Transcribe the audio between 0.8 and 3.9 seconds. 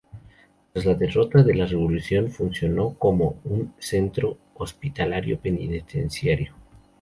la derrota de la revolución funcionó como un